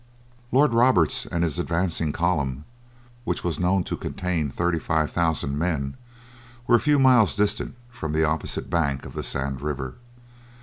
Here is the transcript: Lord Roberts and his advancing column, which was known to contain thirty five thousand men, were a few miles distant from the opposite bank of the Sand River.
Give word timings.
Lord 0.51 0.73
Roberts 0.73 1.27
and 1.27 1.43
his 1.43 1.59
advancing 1.59 2.11
column, 2.11 2.65
which 3.23 3.43
was 3.43 3.59
known 3.59 3.83
to 3.83 3.95
contain 3.95 4.49
thirty 4.49 4.79
five 4.79 5.11
thousand 5.11 5.59
men, 5.59 5.95
were 6.65 6.75
a 6.75 6.79
few 6.79 6.97
miles 6.97 7.35
distant 7.35 7.75
from 7.91 8.11
the 8.11 8.23
opposite 8.25 8.67
bank 8.67 9.05
of 9.05 9.13
the 9.13 9.21
Sand 9.21 9.61
River. 9.61 9.93